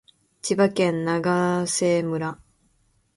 [0.41, 2.39] 千葉県長生村